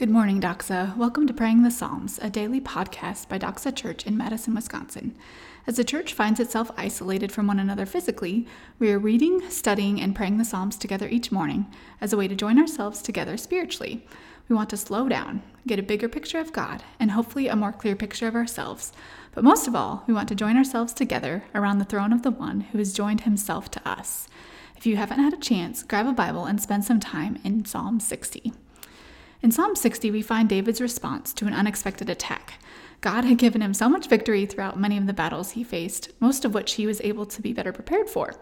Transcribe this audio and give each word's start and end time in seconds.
Good 0.00 0.08
morning, 0.08 0.40
Doxa. 0.40 0.96
Welcome 0.96 1.26
to 1.26 1.34
Praying 1.34 1.62
the 1.62 1.70
Psalms, 1.70 2.18
a 2.22 2.30
daily 2.30 2.58
podcast 2.58 3.28
by 3.28 3.38
Doxa 3.38 3.76
Church 3.76 4.06
in 4.06 4.16
Madison, 4.16 4.54
Wisconsin. 4.54 5.14
As 5.66 5.76
the 5.76 5.84
church 5.84 6.14
finds 6.14 6.40
itself 6.40 6.70
isolated 6.74 7.30
from 7.30 7.46
one 7.46 7.60
another 7.60 7.84
physically, 7.84 8.46
we 8.78 8.90
are 8.92 8.98
reading, 8.98 9.42
studying, 9.50 10.00
and 10.00 10.16
praying 10.16 10.38
the 10.38 10.44
Psalms 10.46 10.78
together 10.78 11.06
each 11.06 11.30
morning 11.30 11.66
as 12.00 12.14
a 12.14 12.16
way 12.16 12.28
to 12.28 12.34
join 12.34 12.58
ourselves 12.58 13.02
together 13.02 13.36
spiritually. 13.36 14.06
We 14.48 14.56
want 14.56 14.70
to 14.70 14.78
slow 14.78 15.06
down, 15.06 15.42
get 15.66 15.78
a 15.78 15.82
bigger 15.82 16.08
picture 16.08 16.38
of 16.38 16.54
God, 16.54 16.82
and 16.98 17.10
hopefully 17.10 17.48
a 17.48 17.54
more 17.54 17.70
clear 17.70 17.94
picture 17.94 18.26
of 18.26 18.34
ourselves. 18.34 18.94
But 19.34 19.44
most 19.44 19.68
of 19.68 19.76
all, 19.76 20.04
we 20.06 20.14
want 20.14 20.30
to 20.30 20.34
join 20.34 20.56
ourselves 20.56 20.94
together 20.94 21.44
around 21.54 21.76
the 21.76 21.84
throne 21.84 22.14
of 22.14 22.22
the 22.22 22.30
one 22.30 22.62
who 22.62 22.78
has 22.78 22.94
joined 22.94 23.20
himself 23.24 23.70
to 23.72 23.86
us. 23.86 24.28
If 24.78 24.86
you 24.86 24.96
haven't 24.96 25.20
had 25.20 25.34
a 25.34 25.36
chance, 25.36 25.82
grab 25.82 26.06
a 26.06 26.12
Bible 26.14 26.46
and 26.46 26.58
spend 26.58 26.86
some 26.86 27.00
time 27.00 27.38
in 27.44 27.66
Psalm 27.66 28.00
60. 28.00 28.54
In 29.42 29.50
Psalm 29.50 29.74
60, 29.74 30.10
we 30.10 30.20
find 30.20 30.50
David's 30.50 30.82
response 30.82 31.32
to 31.32 31.46
an 31.46 31.54
unexpected 31.54 32.10
attack. 32.10 32.62
God 33.00 33.24
had 33.24 33.38
given 33.38 33.62
him 33.62 33.72
so 33.72 33.88
much 33.88 34.06
victory 34.06 34.44
throughout 34.44 34.78
many 34.78 34.98
of 34.98 35.06
the 35.06 35.14
battles 35.14 35.52
he 35.52 35.64
faced, 35.64 36.10
most 36.20 36.44
of 36.44 36.52
which 36.52 36.74
he 36.74 36.86
was 36.86 37.00
able 37.00 37.24
to 37.24 37.40
be 37.40 37.54
better 37.54 37.72
prepared 37.72 38.10
for. 38.10 38.34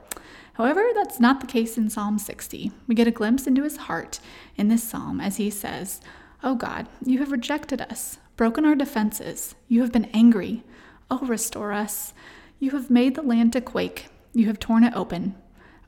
However, 0.54 0.84
that's 0.96 1.20
not 1.20 1.40
the 1.40 1.46
case 1.46 1.78
in 1.78 1.88
Psalm 1.88 2.18
60. 2.18 2.72
We 2.88 2.96
get 2.96 3.06
a 3.06 3.12
glimpse 3.12 3.46
into 3.46 3.62
his 3.62 3.76
heart 3.76 4.18
in 4.56 4.66
this 4.66 4.82
psalm 4.82 5.20
as 5.20 5.36
he 5.36 5.50
says, 5.50 6.00
Oh 6.42 6.56
God, 6.56 6.88
you 7.04 7.20
have 7.20 7.30
rejected 7.30 7.80
us, 7.80 8.18
broken 8.36 8.64
our 8.64 8.74
defenses. 8.74 9.54
You 9.68 9.82
have 9.82 9.92
been 9.92 10.06
angry. 10.06 10.64
Oh, 11.12 11.20
restore 11.20 11.72
us. 11.72 12.12
You 12.58 12.72
have 12.72 12.90
made 12.90 13.14
the 13.14 13.22
land 13.22 13.52
to 13.52 13.60
quake. 13.60 14.06
You 14.32 14.46
have 14.48 14.58
torn 14.58 14.82
it 14.82 14.96
open. 14.96 15.36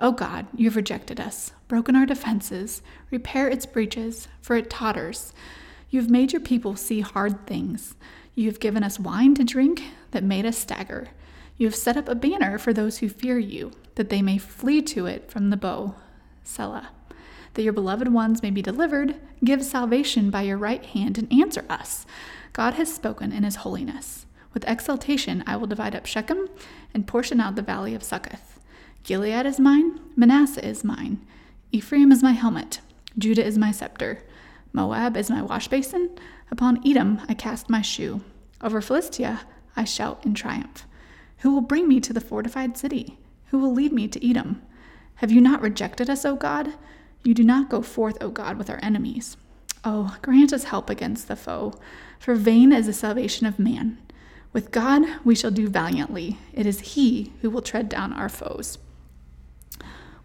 Oh 0.02 0.12
God, 0.12 0.46
you 0.56 0.64
have 0.64 0.76
rejected 0.76 1.20
us, 1.20 1.52
broken 1.68 1.94
our 1.94 2.06
defenses, 2.06 2.80
repair 3.10 3.48
its 3.48 3.66
breaches, 3.66 4.28
for 4.40 4.56
it 4.56 4.70
totters. 4.70 5.34
You 5.90 6.00
have 6.00 6.10
made 6.10 6.32
your 6.32 6.40
people 6.40 6.74
see 6.74 7.00
hard 7.00 7.46
things. 7.46 7.96
You 8.34 8.46
have 8.46 8.60
given 8.60 8.82
us 8.82 8.98
wine 8.98 9.34
to 9.34 9.44
drink 9.44 9.82
that 10.12 10.24
made 10.24 10.46
us 10.46 10.56
stagger. 10.56 11.08
You 11.58 11.66
have 11.66 11.74
set 11.74 11.98
up 11.98 12.08
a 12.08 12.14
banner 12.14 12.56
for 12.56 12.72
those 12.72 12.98
who 12.98 13.10
fear 13.10 13.38
you, 13.38 13.72
that 13.96 14.08
they 14.08 14.22
may 14.22 14.38
flee 14.38 14.80
to 14.82 15.04
it 15.04 15.30
from 15.30 15.50
the 15.50 15.58
bow. 15.58 15.94
Selah. 16.44 16.88
That 17.52 17.62
your 17.62 17.74
beloved 17.74 18.10
ones 18.10 18.42
may 18.42 18.50
be 18.50 18.62
delivered, 18.62 19.16
give 19.44 19.62
salvation 19.62 20.30
by 20.30 20.42
your 20.42 20.56
right 20.56 20.84
hand 20.84 21.18
and 21.18 21.30
answer 21.30 21.66
us. 21.68 22.06
God 22.54 22.74
has 22.74 22.94
spoken 22.94 23.32
in 23.32 23.42
his 23.42 23.56
holiness. 23.56 24.24
With 24.54 24.66
exultation 24.66 25.44
I 25.46 25.56
will 25.56 25.66
divide 25.66 25.94
up 25.94 26.06
Shechem 26.06 26.48
and 26.94 27.06
portion 27.06 27.38
out 27.38 27.56
the 27.56 27.62
valley 27.62 27.94
of 27.94 28.02
Succoth. 28.02 28.59
Gilead 29.02 29.46
is 29.46 29.58
mine, 29.58 29.98
Manasseh 30.14 30.64
is 30.64 30.84
mine. 30.84 31.24
Ephraim 31.72 32.12
is 32.12 32.22
my 32.22 32.32
helmet, 32.32 32.80
Judah 33.18 33.44
is 33.44 33.58
my 33.58 33.72
scepter. 33.72 34.22
Moab 34.72 35.16
is 35.16 35.30
my 35.30 35.42
wash 35.42 35.68
basin. 35.68 36.10
Upon 36.50 36.80
Edom 36.86 37.20
I 37.28 37.34
cast 37.34 37.68
my 37.68 37.82
shoe. 37.82 38.20
Over 38.62 38.80
Philistia 38.80 39.40
I 39.76 39.84
shout 39.84 40.24
in 40.24 40.34
triumph. 40.34 40.86
Who 41.38 41.52
will 41.52 41.60
bring 41.60 41.88
me 41.88 42.00
to 42.00 42.12
the 42.12 42.20
fortified 42.20 42.76
city? 42.76 43.18
Who 43.46 43.58
will 43.58 43.72
lead 43.72 43.92
me 43.92 44.06
to 44.08 44.28
Edom? 44.28 44.62
Have 45.16 45.32
you 45.32 45.40
not 45.40 45.60
rejected 45.60 46.08
us, 46.08 46.24
O 46.24 46.36
God? 46.36 46.74
You 47.24 47.34
do 47.34 47.42
not 47.42 47.68
go 47.68 47.82
forth, 47.82 48.16
O 48.20 48.30
God, 48.30 48.58
with 48.58 48.70
our 48.70 48.78
enemies. 48.82 49.36
Oh, 49.84 50.16
grant 50.22 50.52
us 50.52 50.64
help 50.64 50.88
against 50.88 51.26
the 51.26 51.36
foe, 51.36 51.74
for 52.18 52.34
vain 52.34 52.72
is 52.72 52.86
the 52.86 52.92
salvation 52.92 53.46
of 53.46 53.58
man. 53.58 53.98
With 54.52 54.70
God 54.70 55.02
we 55.24 55.34
shall 55.34 55.50
do 55.50 55.68
valiantly. 55.68 56.38
It 56.52 56.66
is 56.66 56.80
He 56.80 57.32
who 57.40 57.50
will 57.50 57.62
tread 57.62 57.88
down 57.88 58.12
our 58.12 58.28
foes. 58.28 58.78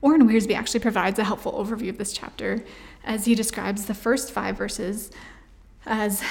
Warren 0.02 0.28
Wiersbe 0.28 0.56
actually 0.56 0.82
provides 0.82 1.20
a 1.20 1.24
helpful 1.24 1.54
overview 1.54 1.90
of 1.90 1.98
this 1.98 2.14
chapter 2.14 2.64
as 3.04 3.26
he 3.26 3.36
describes 3.36 3.86
the 3.86 3.94
first 3.94 4.32
five 4.32 4.58
verses 4.58 5.12
as 5.86 6.22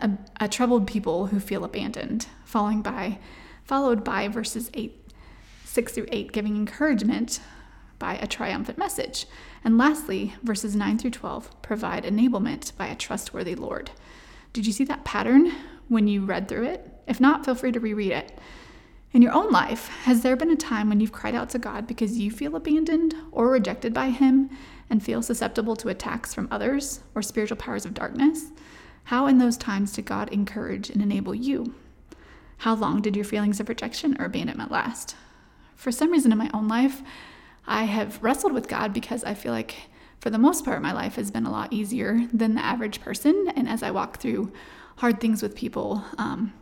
a, 0.00 0.10
a 0.40 0.48
troubled 0.48 0.86
people 0.86 1.26
who 1.26 1.40
feel 1.40 1.64
abandoned, 1.64 2.26
following 2.44 2.82
by, 2.82 3.18
followed 3.64 4.04
by 4.04 4.28
verses 4.28 4.70
8, 4.74 5.10
6 5.64 5.92
through 5.92 6.06
8, 6.10 6.32
giving 6.32 6.56
encouragement 6.56 7.40
by 7.98 8.16
a 8.16 8.26
triumphant 8.26 8.76
message. 8.76 9.26
And 9.64 9.78
lastly, 9.78 10.34
verses 10.42 10.76
9 10.76 10.98
through 10.98 11.10
12 11.10 11.62
provide 11.62 12.04
enablement 12.04 12.76
by 12.76 12.88
a 12.88 12.96
trustworthy 12.96 13.54
Lord. 13.54 13.90
Did 14.52 14.66
you 14.66 14.72
see 14.72 14.84
that 14.84 15.04
pattern 15.04 15.52
when 15.88 16.08
you 16.08 16.24
read 16.24 16.48
through 16.48 16.66
it? 16.66 16.88
If 17.06 17.20
not, 17.20 17.44
feel 17.44 17.54
free 17.54 17.72
to 17.72 17.80
reread 17.80 18.12
it. 18.12 18.38
In 19.14 19.22
your 19.22 19.32
own 19.32 19.52
life, 19.52 19.86
has 20.02 20.22
there 20.22 20.34
been 20.34 20.50
a 20.50 20.56
time 20.56 20.88
when 20.88 20.98
you've 20.98 21.12
cried 21.12 21.36
out 21.36 21.48
to 21.50 21.58
God 21.60 21.86
because 21.86 22.18
you 22.18 22.32
feel 22.32 22.56
abandoned 22.56 23.14
or 23.30 23.48
rejected 23.48 23.94
by 23.94 24.10
Him 24.10 24.50
and 24.90 25.00
feel 25.00 25.22
susceptible 25.22 25.76
to 25.76 25.88
attacks 25.88 26.34
from 26.34 26.48
others 26.50 26.98
or 27.14 27.22
spiritual 27.22 27.56
powers 27.56 27.84
of 27.84 27.94
darkness? 27.94 28.46
How 29.04 29.28
in 29.28 29.38
those 29.38 29.56
times 29.56 29.92
did 29.92 30.06
God 30.06 30.30
encourage 30.32 30.90
and 30.90 31.00
enable 31.00 31.32
you? 31.32 31.76
How 32.58 32.74
long 32.74 33.02
did 33.02 33.14
your 33.14 33.24
feelings 33.24 33.60
of 33.60 33.68
rejection 33.68 34.20
or 34.20 34.24
abandonment 34.24 34.72
last? 34.72 35.14
For 35.76 35.92
some 35.92 36.10
reason 36.10 36.32
in 36.32 36.38
my 36.38 36.50
own 36.52 36.66
life, 36.66 37.00
I 37.68 37.84
have 37.84 38.20
wrestled 38.20 38.52
with 38.52 38.66
God 38.66 38.92
because 38.92 39.22
I 39.22 39.34
feel 39.34 39.52
like 39.52 39.76
for 40.18 40.30
the 40.30 40.38
most 40.38 40.64
part 40.64 40.82
my 40.82 40.92
life 40.92 41.14
has 41.14 41.30
been 41.30 41.46
a 41.46 41.52
lot 41.52 41.72
easier 41.72 42.26
than 42.32 42.56
the 42.56 42.64
average 42.64 43.00
person. 43.00 43.52
And 43.54 43.68
as 43.68 43.84
I 43.84 43.92
walk 43.92 44.18
through 44.18 44.52
hard 44.96 45.20
things 45.20 45.40
with 45.40 45.54
people, 45.54 46.02
um, 46.18 46.52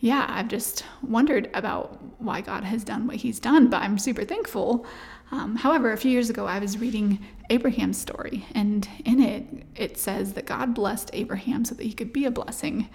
yeah, 0.00 0.26
I've 0.28 0.48
just 0.48 0.84
wondered 1.02 1.50
about 1.54 2.02
why 2.20 2.40
God 2.40 2.64
has 2.64 2.84
done 2.84 3.06
what 3.06 3.16
He's 3.16 3.40
done, 3.40 3.68
but 3.68 3.82
I'm 3.82 3.98
super 3.98 4.24
thankful. 4.24 4.86
Um, 5.32 5.56
however, 5.56 5.92
a 5.92 5.96
few 5.96 6.10
years 6.10 6.30
ago, 6.30 6.46
I 6.46 6.58
was 6.58 6.78
reading 6.78 7.24
Abraham's 7.50 7.98
story, 7.98 8.46
and 8.54 8.88
in 9.04 9.20
it, 9.20 9.64
it 9.74 9.98
says 9.98 10.34
that 10.34 10.46
God 10.46 10.74
blessed 10.74 11.10
Abraham 11.12 11.64
so 11.64 11.74
that 11.74 11.82
he 11.82 11.92
could 11.92 12.12
be 12.12 12.24
a 12.24 12.30
blessing. 12.30 12.88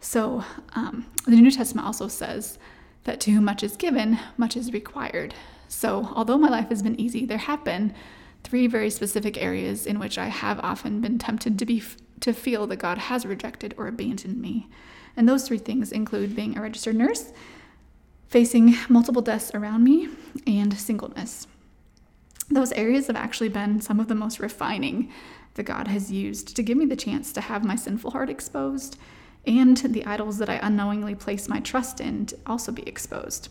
So, 0.00 0.44
um, 0.74 1.06
the 1.26 1.36
New 1.36 1.50
Testament 1.50 1.86
also 1.86 2.08
says 2.08 2.58
that 3.04 3.20
to 3.20 3.30
whom 3.30 3.44
much 3.44 3.62
is 3.62 3.76
given, 3.76 4.18
much 4.36 4.56
is 4.56 4.72
required. 4.72 5.34
So, 5.68 6.10
although 6.14 6.38
my 6.38 6.48
life 6.48 6.68
has 6.70 6.82
been 6.82 7.00
easy, 7.00 7.24
there 7.24 7.38
have 7.38 7.62
been 7.62 7.94
three 8.42 8.66
very 8.66 8.90
specific 8.90 9.40
areas 9.40 9.86
in 9.86 10.00
which 10.00 10.18
I 10.18 10.26
have 10.26 10.58
often 10.60 11.00
been 11.00 11.18
tempted 11.18 11.58
to 11.58 11.64
be 11.64 11.82
to 12.20 12.32
feel 12.32 12.66
that 12.68 12.76
God 12.76 12.98
has 12.98 13.26
rejected 13.26 13.74
or 13.76 13.86
abandoned 13.86 14.40
me. 14.40 14.68
And 15.16 15.28
those 15.28 15.46
three 15.46 15.58
things 15.58 15.92
include 15.92 16.36
being 16.36 16.56
a 16.56 16.62
registered 16.62 16.96
nurse, 16.96 17.32
facing 18.28 18.76
multiple 18.88 19.22
deaths 19.22 19.50
around 19.54 19.84
me, 19.84 20.08
and 20.46 20.76
singleness. 20.78 21.46
Those 22.50 22.72
areas 22.72 23.06
have 23.06 23.16
actually 23.16 23.48
been 23.48 23.80
some 23.80 24.00
of 24.00 24.08
the 24.08 24.14
most 24.14 24.40
refining 24.40 25.10
that 25.54 25.64
God 25.64 25.88
has 25.88 26.10
used 26.10 26.56
to 26.56 26.62
give 26.62 26.76
me 26.76 26.86
the 26.86 26.96
chance 26.96 27.32
to 27.32 27.40
have 27.40 27.64
my 27.64 27.76
sinful 27.76 28.10
heart 28.10 28.30
exposed 28.30 28.98
and 29.46 29.76
the 29.76 30.04
idols 30.04 30.38
that 30.38 30.48
I 30.48 30.60
unknowingly 30.62 31.14
place 31.14 31.48
my 31.48 31.60
trust 31.60 32.00
in 32.00 32.26
to 32.26 32.38
also 32.46 32.72
be 32.72 32.86
exposed. 32.88 33.48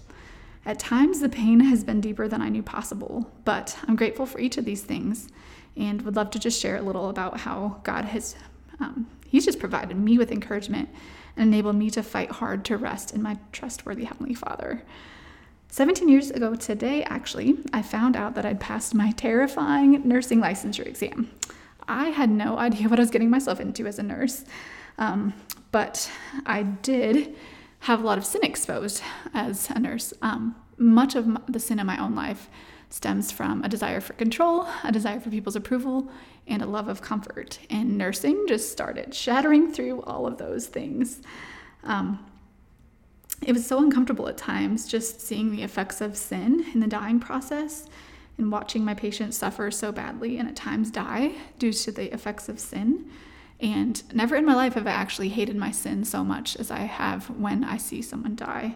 At 0.65 0.79
times, 0.79 1.19
the 1.19 1.29
pain 1.29 1.59
has 1.61 1.83
been 1.83 2.01
deeper 2.01 2.27
than 2.27 2.41
I 2.41 2.49
knew 2.49 2.63
possible, 2.63 3.31
but 3.45 3.77
I'm 3.87 3.95
grateful 3.95 4.25
for 4.25 4.39
each 4.39 4.57
of 4.57 4.65
these 4.65 4.83
things 4.83 5.27
and 5.75 6.01
would 6.03 6.15
love 6.15 6.29
to 6.31 6.39
just 6.39 6.61
share 6.61 6.77
a 6.77 6.81
little 6.81 7.09
about 7.09 7.39
how 7.39 7.81
God 7.83 8.05
has, 8.05 8.35
um, 8.79 9.07
He's 9.31 9.45
just 9.45 9.59
provided 9.59 9.95
me 9.95 10.17
with 10.17 10.29
encouragement 10.29 10.89
and 11.37 11.47
enabled 11.47 11.77
me 11.77 11.89
to 11.91 12.03
fight 12.03 12.31
hard 12.31 12.65
to 12.65 12.75
rest 12.75 13.13
in 13.13 13.21
my 13.21 13.37
trustworthy 13.53 14.03
Heavenly 14.03 14.33
Father. 14.33 14.83
17 15.69 16.09
years 16.09 16.31
ago 16.31 16.53
today, 16.53 17.01
actually, 17.03 17.57
I 17.71 17.81
found 17.81 18.17
out 18.17 18.35
that 18.35 18.45
I'd 18.45 18.59
passed 18.59 18.93
my 18.93 19.11
terrifying 19.11 20.05
nursing 20.05 20.41
licensure 20.41 20.85
exam. 20.85 21.31
I 21.87 22.09
had 22.09 22.29
no 22.29 22.57
idea 22.57 22.87
what 22.89 22.99
I 22.99 23.03
was 23.03 23.09
getting 23.09 23.29
myself 23.29 23.61
into 23.61 23.87
as 23.87 23.99
a 23.99 24.03
nurse, 24.03 24.43
um, 24.97 25.33
but 25.71 26.11
I 26.45 26.63
did 26.63 27.33
have 27.79 28.03
a 28.03 28.05
lot 28.05 28.17
of 28.17 28.25
sin 28.25 28.41
exposed 28.43 29.01
as 29.33 29.69
a 29.69 29.79
nurse. 29.79 30.13
Um, 30.21 30.57
much 30.77 31.15
of 31.15 31.25
the 31.47 31.59
sin 31.61 31.79
in 31.79 31.87
my 31.87 31.97
own 32.03 32.15
life 32.15 32.49
stems 32.91 33.31
from 33.31 33.63
a 33.63 33.69
desire 33.69 34.01
for 34.01 34.13
control, 34.13 34.67
a 34.83 34.91
desire 34.91 35.19
for 35.19 35.29
people's 35.29 35.55
approval, 35.55 36.09
and 36.45 36.61
a 36.61 36.65
love 36.65 36.89
of 36.89 37.01
comfort. 37.01 37.57
And 37.69 37.97
nursing 37.97 38.45
just 38.47 38.71
started 38.71 39.15
shattering 39.15 39.71
through 39.71 40.01
all 40.03 40.27
of 40.27 40.37
those 40.37 40.67
things. 40.67 41.21
Um, 41.83 42.23
it 43.41 43.53
was 43.53 43.65
so 43.65 43.79
uncomfortable 43.79 44.27
at 44.27 44.37
times 44.37 44.87
just 44.87 45.21
seeing 45.21 45.51
the 45.51 45.63
effects 45.63 46.01
of 46.01 46.15
sin 46.15 46.65
in 46.73 46.79
the 46.79 46.87
dying 46.87 47.19
process 47.19 47.87
and 48.37 48.51
watching 48.51 48.83
my 48.83 48.93
patients 48.93 49.37
suffer 49.37 49.71
so 49.71 49.91
badly 49.91 50.37
and 50.37 50.47
at 50.47 50.55
times 50.55 50.91
die 50.91 51.31
due 51.57 51.73
to 51.73 51.91
the 51.91 52.13
effects 52.13 52.49
of 52.49 52.59
sin. 52.59 53.09
And 53.59 54.01
never 54.13 54.35
in 54.35 54.45
my 54.45 54.55
life 54.55 54.73
have 54.73 54.87
I 54.87 54.91
actually 54.91 55.29
hated 55.29 55.55
my 55.55 55.71
sin 55.71 56.03
so 56.03 56.23
much 56.23 56.55
as 56.57 56.71
I 56.71 56.79
have 56.79 57.29
when 57.29 57.63
I 57.63 57.77
see 57.77 58.01
someone 58.01 58.35
die. 58.35 58.75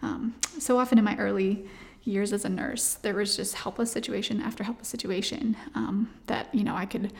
Um, 0.00 0.36
so 0.58 0.78
often 0.78 0.98
in 0.98 1.04
my 1.04 1.16
early 1.16 1.66
years 2.08 2.32
as 2.32 2.44
a 2.44 2.48
nurse, 2.48 2.94
there 2.94 3.14
was 3.14 3.36
just 3.36 3.54
helpless 3.54 3.92
situation 3.92 4.40
after 4.40 4.64
helpless 4.64 4.88
situation 4.88 5.56
um, 5.74 6.10
that, 6.26 6.52
you 6.54 6.64
know, 6.64 6.74
I 6.74 6.86
could 6.86 7.12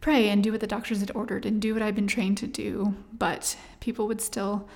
pray 0.00 0.28
and 0.28 0.42
do 0.42 0.52
what 0.52 0.60
the 0.60 0.66
doctors 0.66 1.00
had 1.00 1.10
ordered 1.14 1.44
and 1.44 1.60
do 1.60 1.74
what 1.74 1.82
I'd 1.82 1.94
been 1.94 2.06
trained 2.06 2.38
to 2.38 2.46
do, 2.46 2.94
but 3.12 3.56
people 3.80 4.06
would 4.06 4.20
still 4.20 4.68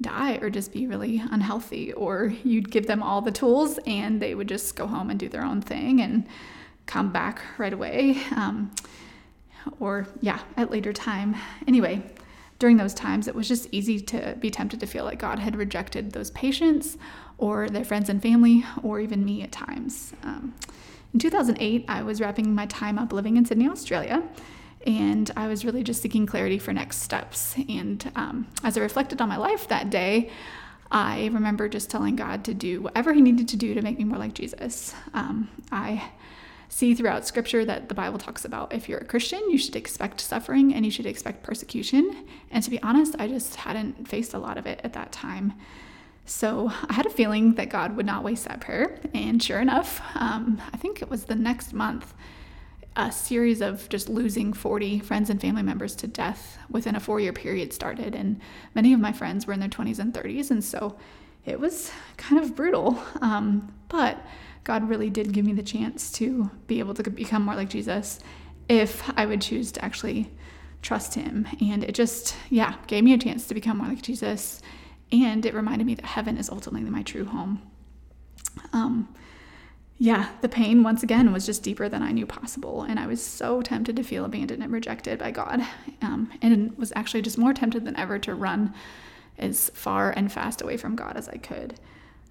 die 0.00 0.36
or 0.36 0.48
just 0.48 0.72
be 0.72 0.86
really 0.86 1.22
unhealthy, 1.30 1.92
or 1.92 2.32
you'd 2.42 2.70
give 2.70 2.86
them 2.86 3.02
all 3.02 3.20
the 3.20 3.30
tools 3.30 3.78
and 3.86 4.20
they 4.20 4.34
would 4.34 4.48
just 4.48 4.74
go 4.74 4.86
home 4.86 5.10
and 5.10 5.20
do 5.20 5.28
their 5.28 5.44
own 5.44 5.60
thing 5.60 6.00
and 6.00 6.26
come 6.86 7.12
back 7.12 7.42
right 7.58 7.74
away. 7.74 8.16
Um, 8.34 8.72
or 9.78 10.08
yeah, 10.22 10.40
at 10.56 10.70
later 10.70 10.92
time. 10.92 11.36
Anyway, 11.68 12.02
during 12.58 12.78
those 12.78 12.94
times, 12.94 13.28
it 13.28 13.34
was 13.34 13.48
just 13.48 13.68
easy 13.72 14.00
to 14.00 14.36
be 14.40 14.50
tempted 14.50 14.80
to 14.80 14.86
feel 14.86 15.04
like 15.04 15.18
God 15.18 15.38
had 15.38 15.56
rejected 15.56 16.12
those 16.12 16.30
patients 16.30 16.96
or 17.40 17.68
their 17.68 17.84
friends 17.84 18.08
and 18.08 18.22
family, 18.22 18.64
or 18.82 19.00
even 19.00 19.24
me 19.24 19.42
at 19.42 19.50
times. 19.50 20.12
Um, 20.22 20.54
in 21.14 21.18
2008, 21.18 21.86
I 21.88 22.02
was 22.02 22.20
wrapping 22.20 22.54
my 22.54 22.66
time 22.66 22.98
up 22.98 23.12
living 23.12 23.36
in 23.36 23.44
Sydney, 23.44 23.68
Australia, 23.68 24.22
and 24.86 25.30
I 25.36 25.48
was 25.48 25.64
really 25.64 25.82
just 25.82 26.02
seeking 26.02 26.26
clarity 26.26 26.58
for 26.58 26.72
next 26.72 26.98
steps. 26.98 27.56
And 27.68 28.10
um, 28.14 28.46
as 28.62 28.76
I 28.76 28.82
reflected 28.82 29.20
on 29.20 29.28
my 29.28 29.38
life 29.38 29.68
that 29.68 29.90
day, 29.90 30.30
I 30.90 31.30
remember 31.32 31.68
just 31.68 31.90
telling 31.90 32.14
God 32.14 32.44
to 32.44 32.54
do 32.54 32.82
whatever 32.82 33.12
He 33.12 33.22
needed 33.22 33.48
to 33.48 33.56
do 33.56 33.74
to 33.74 33.82
make 33.82 33.98
me 33.98 34.04
more 34.04 34.18
like 34.18 34.34
Jesus. 34.34 34.94
Um, 35.14 35.48
I 35.72 36.10
see 36.68 36.94
throughout 36.94 37.26
scripture 37.26 37.64
that 37.64 37.88
the 37.88 37.94
Bible 37.94 38.18
talks 38.18 38.44
about 38.44 38.72
if 38.72 38.88
you're 38.88 38.98
a 38.98 39.04
Christian, 39.04 39.40
you 39.50 39.58
should 39.58 39.76
expect 39.76 40.20
suffering 40.20 40.74
and 40.74 40.84
you 40.84 40.90
should 40.90 41.06
expect 41.06 41.42
persecution. 41.42 42.26
And 42.50 42.62
to 42.62 42.70
be 42.70 42.80
honest, 42.82 43.16
I 43.18 43.28
just 43.28 43.56
hadn't 43.56 44.08
faced 44.08 44.34
a 44.34 44.38
lot 44.38 44.58
of 44.58 44.66
it 44.66 44.80
at 44.84 44.92
that 44.92 45.10
time. 45.10 45.54
So 46.30 46.70
I 46.88 46.92
had 46.92 47.06
a 47.06 47.10
feeling 47.10 47.54
that 47.54 47.70
God 47.70 47.96
would 47.96 48.06
not 48.06 48.22
waste 48.22 48.44
that 48.44 48.60
prayer. 48.60 49.00
And 49.12 49.42
sure 49.42 49.58
enough, 49.58 50.00
um, 50.14 50.62
I 50.72 50.76
think 50.76 51.02
it 51.02 51.10
was 51.10 51.24
the 51.24 51.34
next 51.34 51.72
month, 51.72 52.14
a 52.94 53.10
series 53.10 53.60
of 53.60 53.88
just 53.88 54.08
losing 54.08 54.52
40 54.52 55.00
friends 55.00 55.28
and 55.28 55.40
family 55.40 55.62
members 55.62 55.96
to 55.96 56.06
death 56.06 56.56
within 56.70 56.94
a 56.94 57.00
four 57.00 57.18
year 57.18 57.32
period 57.32 57.72
started. 57.72 58.14
And 58.14 58.40
many 58.76 58.92
of 58.92 59.00
my 59.00 59.10
friends 59.12 59.44
were 59.44 59.52
in 59.52 59.58
their 59.58 59.68
20s 59.68 59.98
and 59.98 60.14
30s. 60.14 60.52
And 60.52 60.62
so 60.62 60.96
it 61.46 61.58
was 61.58 61.90
kind 62.16 62.40
of 62.40 62.54
brutal. 62.54 63.02
Um, 63.20 63.74
but 63.88 64.24
God 64.62 64.88
really 64.88 65.10
did 65.10 65.32
give 65.32 65.44
me 65.44 65.52
the 65.52 65.64
chance 65.64 66.12
to 66.12 66.48
be 66.68 66.78
able 66.78 66.94
to 66.94 67.10
become 67.10 67.44
more 67.44 67.56
like 67.56 67.70
Jesus 67.70 68.20
if 68.68 69.10
I 69.18 69.26
would 69.26 69.42
choose 69.42 69.72
to 69.72 69.84
actually 69.84 70.30
trust 70.80 71.14
Him. 71.14 71.48
And 71.60 71.82
it 71.82 71.92
just, 71.96 72.36
yeah, 72.50 72.76
gave 72.86 73.02
me 73.02 73.14
a 73.14 73.18
chance 73.18 73.48
to 73.48 73.54
become 73.54 73.78
more 73.78 73.88
like 73.88 74.02
Jesus. 74.02 74.62
And 75.12 75.44
it 75.44 75.54
reminded 75.54 75.86
me 75.86 75.94
that 75.94 76.04
heaven 76.04 76.36
is 76.36 76.48
ultimately 76.48 76.88
my 76.90 77.02
true 77.02 77.24
home. 77.24 77.62
Um, 78.72 79.14
yeah, 79.98 80.30
the 80.40 80.48
pain 80.48 80.82
once 80.82 81.02
again 81.02 81.32
was 81.32 81.44
just 81.44 81.62
deeper 81.62 81.88
than 81.88 82.02
I 82.02 82.12
knew 82.12 82.24
possible. 82.24 82.82
And 82.82 82.98
I 82.98 83.06
was 83.06 83.22
so 83.22 83.60
tempted 83.60 83.96
to 83.96 84.02
feel 84.02 84.24
abandoned 84.24 84.62
and 84.62 84.72
rejected 84.72 85.18
by 85.18 85.30
God. 85.30 85.60
Um, 86.00 86.32
and 86.40 86.76
was 86.78 86.92
actually 86.96 87.22
just 87.22 87.36
more 87.36 87.52
tempted 87.52 87.84
than 87.84 87.96
ever 87.96 88.18
to 88.20 88.34
run 88.34 88.72
as 89.38 89.70
far 89.74 90.10
and 90.10 90.32
fast 90.32 90.62
away 90.62 90.76
from 90.76 90.96
God 90.96 91.16
as 91.16 91.28
I 91.28 91.36
could. 91.36 91.74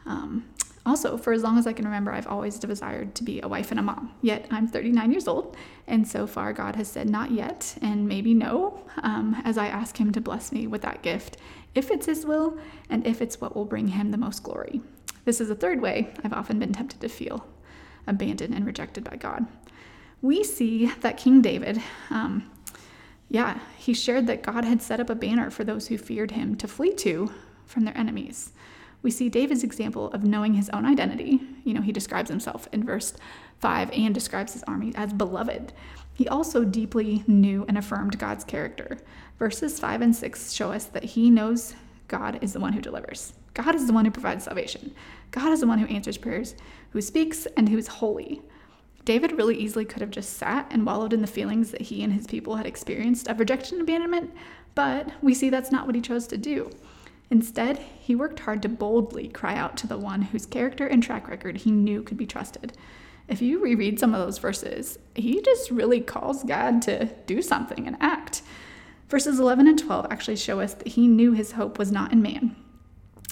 Um, 0.05 0.45
also, 0.89 1.17
for 1.17 1.33
as 1.33 1.43
long 1.43 1.57
as 1.57 1.67
I 1.67 1.73
can 1.73 1.85
remember, 1.85 2.11
I've 2.11 2.27
always 2.27 2.57
desired 2.57 3.13
to 3.15 3.23
be 3.23 3.41
a 3.41 3.47
wife 3.47 3.71
and 3.71 3.79
a 3.79 3.83
mom. 3.83 4.13
Yet 4.21 4.47
I'm 4.49 4.67
39 4.67 5.11
years 5.11 5.27
old, 5.27 5.55
and 5.87 6.07
so 6.07 6.25
far 6.25 6.53
God 6.53 6.75
has 6.75 6.87
said 6.87 7.09
not 7.09 7.31
yet 7.31 7.77
and 7.81 8.07
maybe 8.07 8.33
no 8.33 8.81
um, 9.03 9.41
as 9.45 9.57
I 9.57 9.67
ask 9.67 9.97
Him 9.97 10.11
to 10.13 10.21
bless 10.21 10.51
me 10.51 10.67
with 10.67 10.81
that 10.81 11.01
gift, 11.01 11.37
if 11.75 11.91
it's 11.91 12.05
His 12.05 12.25
will 12.25 12.57
and 12.89 13.05
if 13.05 13.21
it's 13.21 13.39
what 13.39 13.55
will 13.55 13.65
bring 13.65 13.89
Him 13.89 14.11
the 14.11 14.17
most 14.17 14.43
glory. 14.43 14.81
This 15.25 15.39
is 15.39 15.49
a 15.49 15.55
third 15.55 15.81
way 15.81 16.13
I've 16.23 16.33
often 16.33 16.59
been 16.59 16.73
tempted 16.73 17.01
to 17.01 17.09
feel 17.09 17.45
abandoned 18.07 18.55
and 18.55 18.65
rejected 18.65 19.03
by 19.03 19.15
God. 19.15 19.45
We 20.21 20.43
see 20.43 20.87
that 21.01 21.17
King 21.17 21.41
David, 21.41 21.81
um, 22.09 22.49
yeah, 23.29 23.59
he 23.77 23.93
shared 23.93 24.27
that 24.27 24.43
God 24.43 24.65
had 24.65 24.81
set 24.81 24.99
up 24.99 25.09
a 25.09 25.15
banner 25.15 25.51
for 25.51 25.63
those 25.63 25.87
who 25.87 25.97
feared 25.97 26.31
Him 26.31 26.55
to 26.55 26.67
flee 26.67 26.93
to 26.95 27.31
from 27.65 27.85
their 27.85 27.97
enemies 27.97 28.51
we 29.01 29.11
see 29.11 29.29
David's 29.29 29.63
example 29.63 30.11
of 30.11 30.23
knowing 30.23 30.53
his 30.53 30.69
own 30.69 30.85
identity. 30.85 31.39
You 31.63 31.73
know, 31.73 31.81
he 31.81 31.91
describes 31.91 32.29
himself 32.29 32.67
in 32.71 32.85
verse 32.85 33.13
5 33.59 33.91
and 33.91 34.13
describes 34.13 34.53
his 34.53 34.63
army 34.63 34.93
as 34.95 35.13
beloved. 35.13 35.73
He 36.13 36.27
also 36.27 36.65
deeply 36.65 37.23
knew 37.27 37.65
and 37.67 37.77
affirmed 37.77 38.19
God's 38.19 38.43
character. 38.43 38.97
Verses 39.37 39.79
5 39.79 40.01
and 40.01 40.15
6 40.15 40.51
show 40.51 40.71
us 40.71 40.85
that 40.85 41.03
he 41.03 41.29
knows 41.29 41.75
God 42.09 42.39
is 42.41 42.53
the 42.53 42.59
one 42.59 42.73
who 42.73 42.81
delivers. 42.81 43.33
God 43.53 43.75
is 43.75 43.87
the 43.87 43.93
one 43.93 44.05
who 44.05 44.11
provides 44.11 44.43
salvation. 44.43 44.93
God 45.31 45.51
is 45.51 45.61
the 45.61 45.67
one 45.67 45.79
who 45.79 45.87
answers 45.87 46.17
prayers, 46.17 46.55
who 46.91 47.01
speaks, 47.01 47.45
and 47.57 47.69
who 47.69 47.77
is 47.77 47.87
holy. 47.87 48.41
David 49.05 49.37
really 49.37 49.57
easily 49.57 49.85
could 49.85 50.01
have 50.01 50.11
just 50.11 50.37
sat 50.37 50.67
and 50.71 50.85
wallowed 50.85 51.13
in 51.13 51.21
the 51.21 51.27
feelings 51.27 51.71
that 51.71 51.81
he 51.81 52.03
and 52.03 52.13
his 52.13 52.27
people 52.27 52.55
had 52.55 52.65
experienced 52.65 53.27
of 53.27 53.39
rejection 53.39 53.79
and 53.79 53.83
abandonment, 53.83 54.31
but 54.75 55.11
we 55.21 55.33
see 55.33 55.49
that's 55.49 55.71
not 55.71 55.85
what 55.85 55.95
he 55.95 56.01
chose 56.01 56.27
to 56.27 56.37
do. 56.37 56.69
Instead, 57.31 57.77
he 57.77 58.15
worked 58.15 58.39
hard 58.39 58.61
to 58.61 58.69
boldly 58.69 59.27
cry 59.27 59.55
out 59.55 59.77
to 59.77 59.87
the 59.87 59.97
one 59.97 60.23
whose 60.23 60.45
character 60.45 60.87
and 60.87 61.03
track 61.03 61.27
record 61.27 61.57
he 61.57 61.71
knew 61.71 62.01
could 62.01 62.17
be 62.17 62.25
trusted. 62.25 62.73
If 63.27 63.41
you 63.41 63.59
reread 63.59 63.99
some 63.99 64.15
of 64.15 64.25
those 64.25 64.39
verses, 64.39 64.97
he 65.13 65.41
just 65.41 65.69
really 65.69 66.01
calls 66.01 66.43
God 66.43 66.81
to 66.83 67.05
do 67.27 67.43
something 67.43 67.85
and 67.85 67.95
act. 67.99 68.41
Verses 69.07 69.39
11 69.39 69.67
and 69.67 69.77
12 69.77 70.07
actually 70.09 70.37
show 70.37 70.59
us 70.59 70.73
that 70.73 70.89
he 70.89 71.07
knew 71.07 71.33
his 71.33 71.51
hope 71.51 71.77
was 71.77 71.91
not 71.91 72.11
in 72.11 72.21
man, 72.21 72.55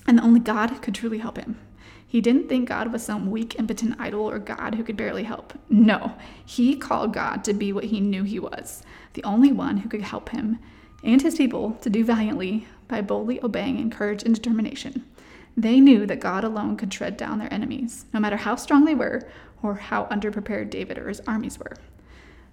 and 0.05 0.17
that 0.17 0.23
only 0.23 0.39
God 0.39 0.81
could 0.83 0.93
truly 0.93 1.17
help 1.17 1.37
him. 1.37 1.59
He 2.05 2.21
didn't 2.21 2.47
think 2.47 2.69
God 2.69 2.93
was 2.93 3.03
some 3.03 3.31
weak, 3.31 3.59
impotent 3.59 3.95
idol 3.99 4.29
or 4.29 4.39
God 4.39 4.75
who 4.75 4.83
could 4.83 4.95
barely 4.95 5.23
help. 5.23 5.53
No, 5.69 6.13
he 6.45 6.77
called 6.77 7.13
God 7.13 7.43
to 7.43 7.53
be 7.53 7.73
what 7.73 7.85
he 7.85 7.99
knew 7.99 8.23
he 8.23 8.39
was 8.39 8.83
the 9.13 9.23
only 9.23 9.51
one 9.51 9.77
who 9.77 9.89
could 9.89 10.01
help 10.01 10.29
him 10.29 10.59
and 11.03 11.23
his 11.23 11.35
people 11.35 11.71
to 11.81 11.89
do 11.89 12.05
valiantly 12.05 12.67
by 12.87 13.01
boldly 13.01 13.41
obeying 13.43 13.79
in 13.79 13.89
courage 13.89 14.23
and 14.23 14.33
determination. 14.33 15.05
They 15.55 15.79
knew 15.79 16.05
that 16.05 16.19
God 16.19 16.43
alone 16.43 16.77
could 16.77 16.91
tread 16.91 17.17
down 17.17 17.39
their 17.39 17.51
enemies, 17.53 18.05
no 18.13 18.19
matter 18.19 18.37
how 18.37 18.55
strong 18.55 18.85
they 18.85 18.95
were 18.95 19.27
or 19.63 19.75
how 19.75 20.05
underprepared 20.05 20.69
David 20.69 20.97
or 20.97 21.07
his 21.07 21.21
armies 21.21 21.57
were. 21.57 21.73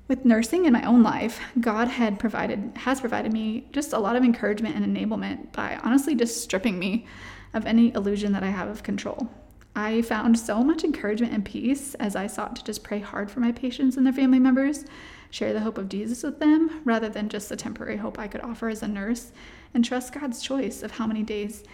With 0.09 0.25
nursing 0.25 0.65
in 0.65 0.73
my 0.73 0.85
own 0.85 1.03
life, 1.03 1.41
God 1.61 1.89
had 1.89 2.19
provided 2.19 2.73
has 2.77 3.01
provided 3.01 3.33
me 3.33 3.67
just 3.73 3.93
a 3.93 3.99
lot 3.99 4.17
of 4.17 4.25
encouragement 4.25 4.77
and 4.77 4.85
enablement 4.85 5.53
by 5.53 5.79
honestly 5.83 6.15
just 6.15 6.43
stripping 6.43 6.79
me 6.79 7.07
of 7.55 7.67
any 7.67 7.93
illusion 7.95 8.33
that 8.33 8.43
I 8.43 8.51
have 8.51 8.69
of 8.69 8.83
control. 8.83 9.31
I 9.77 10.03
found 10.03 10.39
so 10.39 10.63
much 10.63 10.85
encouragement 10.85 11.33
and 11.33 11.45
peace 11.45 11.95
as 11.97 12.15
I 12.15 12.29
sought 12.29 12.55
to 12.57 12.65
just 12.65 12.85
pray 12.85 13.01
hard 13.01 13.31
for 13.31 13.41
my 13.41 13.51
patients 13.51 13.97
and 13.97 14.07
their 14.07 14.13
family 14.13 14.39
members, 14.39 14.85
share 15.31 15.53
the 15.53 15.61
hope 15.61 15.79
of 15.79 15.89
Jesus 15.89 16.23
with 16.23 16.39
them, 16.39 16.81
rather 16.85 17.09
than 17.09 17.29
just 17.29 17.49
the 17.49 17.57
temporary 17.57 17.97
hope 17.97 18.19
I 18.19 18.29
could 18.29 18.41
offer 18.43 18.69
as 18.69 18.83
a 18.83 18.89
nurse, 18.89 19.33
and 19.75 19.85
trust 19.85 20.13
God's 20.13 20.41
choice 20.41 20.83
of 20.83 20.93
how 20.93 21.09
many 21.09 21.25
days 21.25 21.65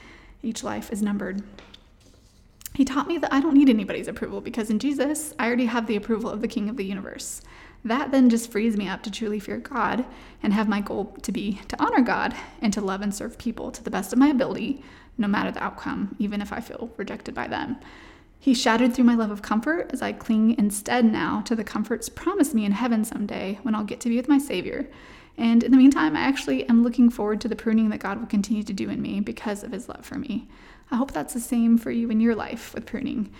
each 0.42 0.64
life 0.64 0.90
is 0.90 1.02
numbered. 1.02 1.42
He 2.74 2.86
taught 2.86 3.08
me 3.08 3.18
that 3.18 3.32
I 3.34 3.40
don't 3.40 3.54
need 3.54 3.68
anybody's 3.68 4.08
approval 4.08 4.40
because 4.40 4.70
in 4.70 4.78
Jesus, 4.78 5.34
I 5.38 5.46
already 5.46 5.66
have 5.66 5.86
the 5.86 5.96
approval 5.96 6.30
of 6.30 6.40
the 6.40 6.48
King 6.48 6.70
of 6.70 6.78
the 6.78 6.84
universe. 6.84 7.42
That 7.84 8.10
then 8.10 8.28
just 8.28 8.50
frees 8.50 8.76
me 8.76 8.88
up 8.88 9.02
to 9.04 9.10
truly 9.10 9.40
fear 9.40 9.56
God 9.56 10.04
and 10.42 10.52
have 10.52 10.68
my 10.68 10.80
goal 10.80 11.16
to 11.22 11.32
be 11.32 11.60
to 11.68 11.82
honor 11.82 12.02
God 12.02 12.34
and 12.60 12.72
to 12.72 12.80
love 12.80 13.00
and 13.00 13.14
serve 13.14 13.38
people 13.38 13.70
to 13.70 13.82
the 13.82 13.90
best 13.90 14.12
of 14.12 14.18
my 14.18 14.28
ability, 14.28 14.82
no 15.16 15.26
matter 15.26 15.50
the 15.50 15.62
outcome, 15.62 16.14
even 16.18 16.42
if 16.42 16.52
I 16.52 16.60
feel 16.60 16.90
rejected 16.96 17.34
by 17.34 17.48
them. 17.48 17.76
He 18.38 18.54
shattered 18.54 18.94
through 18.94 19.04
my 19.04 19.14
love 19.14 19.30
of 19.30 19.42
comfort 19.42 19.90
as 19.92 20.02
I 20.02 20.12
cling 20.12 20.56
instead 20.58 21.04
now 21.04 21.42
to 21.42 21.54
the 21.54 21.64
comforts 21.64 22.08
promised 22.08 22.54
me 22.54 22.64
in 22.64 22.72
heaven 22.72 23.04
someday 23.04 23.58
when 23.62 23.74
I'll 23.74 23.84
get 23.84 24.00
to 24.00 24.08
be 24.08 24.16
with 24.16 24.28
my 24.28 24.38
Savior 24.38 24.88
and 25.40 25.62
in 25.62 25.70
the 25.70 25.78
meantime, 25.78 26.16
I 26.16 26.20
actually 26.20 26.68
am 26.68 26.82
looking 26.82 27.08
forward 27.08 27.40
to 27.40 27.48
the 27.48 27.56
pruning 27.56 27.88
that 27.88 28.00
God 28.00 28.20
will 28.20 28.26
continue 28.26 28.62
to 28.62 28.74
do 28.74 28.90
in 28.90 29.00
me 29.00 29.20
because 29.20 29.62
of 29.62 29.72
his 29.72 29.88
love 29.88 30.04
for 30.04 30.16
me. 30.16 30.48
I 30.90 30.96
hope 30.96 31.12
that's 31.12 31.32
the 31.32 31.40
same 31.40 31.78
for 31.78 31.90
you 31.90 32.10
in 32.10 32.20
your 32.20 32.34
life 32.34 32.74
with 32.74 32.84
pruning. 32.84 33.32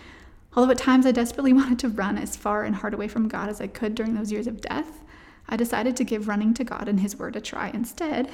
Although 0.54 0.73
at 0.73 0.78
times 0.78 1.07
I 1.07 1.12
desperately 1.12 1.52
wanted 1.54 1.78
to 1.80 1.88
run 1.88 2.19
as 2.19 2.37
far 2.37 2.64
and 2.64 2.76
hard 2.76 2.95
away 2.95 3.09
from 3.09 3.28
God 3.28 3.49
as 3.49 3.61
I 3.61 3.66
could 3.66 3.95
during 3.95 4.14
those 4.14 4.33
years 4.33 4.47
of 4.47 4.61
death, 4.61 5.04
I 5.49 5.57
decided 5.57 5.97
to 5.97 6.04
give 6.04 6.28
running 6.28 6.54
to 6.54 6.64
God 6.64 6.88
and 6.88 7.00
His 7.00 7.19
Word 7.19 7.37
a 7.37 7.40
try 7.40 7.71
instead. 7.71 8.30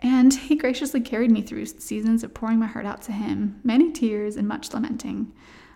And 0.00 0.34
He 0.34 0.56
graciously 0.56 1.00
carried 1.00 1.30
me 1.30 1.42
through 1.42 1.66
seasons 1.66 2.22
of 2.22 2.34
pouring 2.34 2.58
my 2.58 2.66
heart 2.66 2.86
out 2.86 3.02
to 3.02 3.12
Him, 3.12 3.60
many 3.64 3.92
tears 3.92 4.36
and 4.36 4.46
much 4.46 4.72
lamenting. 4.74 5.32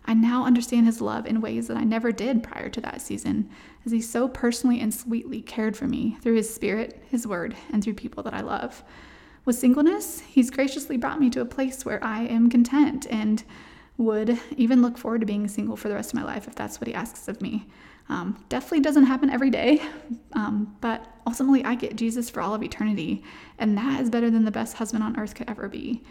I 0.06 0.14
now 0.14 0.44
understand 0.44 0.86
his 0.86 1.00
love 1.00 1.26
in 1.26 1.40
ways 1.40 1.68
that 1.68 1.76
I 1.76 1.84
never 1.84 2.10
did 2.10 2.42
prior 2.42 2.68
to 2.70 2.80
that 2.80 3.02
season, 3.02 3.48
as 3.84 3.92
he 3.92 4.00
so 4.00 4.28
personally 4.28 4.80
and 4.80 4.92
sweetly 4.92 5.42
cared 5.42 5.76
for 5.76 5.86
me 5.86 6.16
through 6.20 6.36
his 6.36 6.52
spirit, 6.52 7.02
his 7.08 7.26
word, 7.26 7.54
and 7.72 7.84
through 7.84 7.94
people 7.94 8.22
that 8.24 8.34
I 8.34 8.40
love. 8.40 8.82
With 9.44 9.56
singleness, 9.56 10.20
he's 10.20 10.50
graciously 10.50 10.96
brought 10.96 11.20
me 11.20 11.30
to 11.30 11.40
a 11.40 11.46
place 11.46 11.84
where 11.84 12.02
I 12.02 12.22
am 12.22 12.50
content 12.50 13.06
and 13.10 13.44
would 14.00 14.40
even 14.56 14.80
look 14.80 14.96
forward 14.96 15.20
to 15.20 15.26
being 15.26 15.46
single 15.46 15.76
for 15.76 15.88
the 15.88 15.94
rest 15.94 16.10
of 16.10 16.18
my 16.18 16.24
life 16.24 16.48
if 16.48 16.54
that's 16.54 16.80
what 16.80 16.88
he 16.88 16.94
asks 16.94 17.28
of 17.28 17.42
me. 17.42 17.66
Um, 18.08 18.42
definitely 18.48 18.80
doesn't 18.80 19.04
happen 19.04 19.28
every 19.28 19.50
day, 19.50 19.82
um, 20.32 20.74
but 20.80 21.06
ultimately 21.26 21.64
I 21.64 21.74
get 21.74 21.96
Jesus 21.96 22.30
for 22.30 22.40
all 22.40 22.54
of 22.54 22.62
eternity, 22.62 23.22
and 23.58 23.76
that 23.76 24.00
is 24.00 24.08
better 24.08 24.30
than 24.30 24.46
the 24.46 24.50
best 24.50 24.76
husband 24.76 25.04
on 25.04 25.18
earth 25.20 25.34
could 25.34 25.50
ever 25.50 25.68
be. 25.68 26.02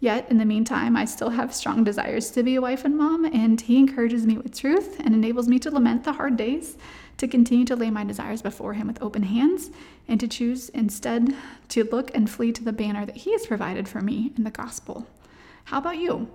Yet, 0.00 0.28
in 0.30 0.38
the 0.38 0.44
meantime, 0.44 0.96
I 0.96 1.04
still 1.04 1.30
have 1.30 1.54
strong 1.54 1.84
desires 1.84 2.30
to 2.32 2.42
be 2.42 2.56
a 2.56 2.60
wife 2.60 2.84
and 2.84 2.96
mom, 2.96 3.24
and 3.24 3.60
he 3.60 3.78
encourages 3.78 4.26
me 4.26 4.36
with 4.36 4.58
truth 4.58 4.98
and 5.00 5.14
enables 5.14 5.48
me 5.48 5.58
to 5.60 5.70
lament 5.70 6.04
the 6.04 6.12
hard 6.12 6.36
days, 6.36 6.76
to 7.18 7.28
continue 7.28 7.64
to 7.66 7.76
lay 7.76 7.90
my 7.90 8.04
desires 8.04 8.42
before 8.42 8.74
him 8.74 8.88
with 8.88 9.02
open 9.02 9.22
hands, 9.22 9.70
and 10.08 10.20
to 10.20 10.28
choose 10.28 10.68
instead 10.70 11.34
to 11.68 11.84
look 11.84 12.10
and 12.14 12.28
flee 12.28 12.52
to 12.52 12.64
the 12.64 12.72
banner 12.72 13.06
that 13.06 13.16
he 13.16 13.32
has 13.32 13.46
provided 13.46 13.88
for 13.88 14.00
me 14.00 14.32
in 14.36 14.44
the 14.44 14.50
gospel. 14.50 15.06
How 15.64 15.78
about 15.78 15.98
you? 15.98 16.28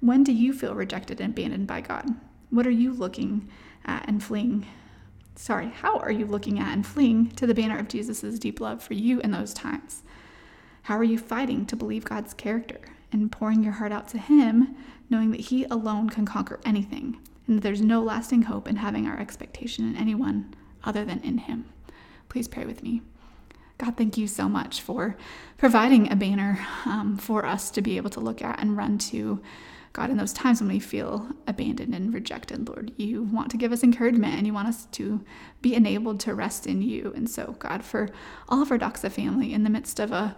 When 0.00 0.24
do 0.24 0.32
you 0.32 0.52
feel 0.52 0.74
rejected 0.74 1.20
and 1.20 1.30
abandoned 1.32 1.66
by 1.66 1.80
God? 1.80 2.06
What 2.50 2.66
are 2.66 2.70
you 2.70 2.92
looking 2.92 3.48
at 3.84 4.06
and 4.08 4.22
fleeing 4.22 4.66
sorry, 5.36 5.68
how 5.68 5.98
are 5.98 6.12
you 6.12 6.26
looking 6.26 6.58
at 6.58 6.72
and 6.72 6.86
fleeing 6.86 7.30
to 7.32 7.46
the 7.46 7.54
banner 7.54 7.78
of 7.78 7.88
Jesus' 7.88 8.38
deep 8.38 8.60
love 8.60 8.82
for 8.82 8.94
you 8.94 9.20
in 9.20 9.30
those 9.30 9.54
times? 9.54 10.02
How 10.82 10.96
are 10.96 11.04
you 11.04 11.18
fighting 11.18 11.66
to 11.66 11.76
believe 11.76 12.04
God's 12.04 12.34
character 12.34 12.80
and 13.10 13.32
pouring 13.32 13.62
your 13.62 13.74
heart 13.74 13.92
out 13.92 14.08
to 14.08 14.18
Him, 14.18 14.76
knowing 15.08 15.30
that 15.30 15.40
He 15.40 15.64
alone 15.64 16.08
can 16.08 16.26
conquer 16.26 16.60
anything 16.64 17.18
and 17.46 17.56
that 17.56 17.62
there's 17.62 17.80
no 17.80 18.02
lasting 18.02 18.42
hope 18.42 18.68
in 18.68 18.76
having 18.76 19.06
our 19.06 19.18
expectation 19.18 19.88
in 19.88 19.96
anyone 19.96 20.54
other 20.84 21.04
than 21.04 21.20
in 21.20 21.38
Him? 21.38 21.66
Please 22.28 22.48
pray 22.48 22.64
with 22.64 22.82
me. 22.82 23.02
God, 23.84 23.98
thank 23.98 24.16
you 24.16 24.26
so 24.26 24.48
much 24.48 24.80
for 24.80 25.14
providing 25.58 26.10
a 26.10 26.16
banner 26.16 26.66
um, 26.86 27.18
for 27.18 27.44
us 27.44 27.70
to 27.72 27.82
be 27.82 27.98
able 27.98 28.08
to 28.10 28.20
look 28.20 28.40
at 28.40 28.58
and 28.58 28.78
run 28.78 28.96
to. 28.96 29.42
God, 29.92 30.08
in 30.08 30.16
those 30.16 30.32
times 30.32 30.60
when 30.60 30.70
we 30.70 30.80
feel 30.80 31.28
abandoned 31.46 31.94
and 31.94 32.14
rejected, 32.14 32.66
Lord, 32.66 32.92
you 32.96 33.24
want 33.24 33.50
to 33.50 33.58
give 33.58 33.72
us 33.72 33.84
encouragement 33.84 34.36
and 34.36 34.46
you 34.46 34.54
want 34.54 34.68
us 34.68 34.86
to 34.86 35.22
be 35.60 35.74
enabled 35.74 36.18
to 36.20 36.34
rest 36.34 36.66
in 36.66 36.80
you. 36.80 37.12
And 37.14 37.28
so, 37.28 37.56
God, 37.58 37.84
for 37.84 38.08
all 38.48 38.62
of 38.62 38.72
our 38.72 38.78
Doxa 38.78 39.12
family 39.12 39.52
in 39.52 39.64
the 39.64 39.70
midst 39.70 40.00
of 40.00 40.12
a 40.12 40.34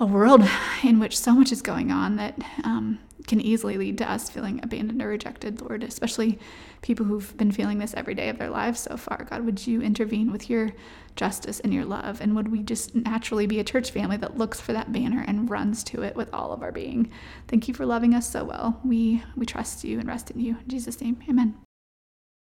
a 0.00 0.06
world 0.06 0.42
in 0.82 0.98
which 0.98 1.18
so 1.18 1.32
much 1.32 1.52
is 1.52 1.62
going 1.62 1.90
on 1.90 2.16
that 2.16 2.38
um, 2.64 2.98
can 3.26 3.40
easily 3.40 3.76
lead 3.76 3.98
to 3.98 4.10
us 4.10 4.30
feeling 4.30 4.60
abandoned 4.62 5.02
or 5.02 5.08
rejected, 5.08 5.60
Lord, 5.60 5.84
especially 5.84 6.38
people 6.82 7.04
who've 7.04 7.36
been 7.36 7.52
feeling 7.52 7.78
this 7.78 7.94
every 7.94 8.14
day 8.14 8.28
of 8.28 8.38
their 8.38 8.50
lives 8.50 8.80
so 8.80 8.96
far. 8.96 9.26
God, 9.28 9.44
would 9.44 9.66
you 9.66 9.82
intervene 9.82 10.32
with 10.32 10.48
your 10.48 10.70
justice 11.16 11.60
and 11.60 11.74
your 11.74 11.84
love? 11.84 12.20
And 12.20 12.34
would 12.36 12.48
we 12.48 12.62
just 12.62 12.94
naturally 12.94 13.46
be 13.46 13.60
a 13.60 13.64
church 13.64 13.90
family 13.90 14.16
that 14.18 14.38
looks 14.38 14.60
for 14.60 14.72
that 14.72 14.92
banner 14.92 15.24
and 15.26 15.50
runs 15.50 15.84
to 15.84 16.02
it 16.02 16.16
with 16.16 16.32
all 16.32 16.52
of 16.52 16.62
our 16.62 16.72
being? 16.72 17.10
Thank 17.48 17.68
you 17.68 17.74
for 17.74 17.84
loving 17.84 18.14
us 18.14 18.30
so 18.30 18.44
well. 18.44 18.80
We, 18.84 19.22
we 19.36 19.44
trust 19.44 19.84
you 19.84 19.98
and 19.98 20.08
rest 20.08 20.30
in 20.30 20.40
you. 20.40 20.56
In 20.62 20.68
Jesus' 20.68 21.00
name, 21.00 21.18
amen. 21.28 21.58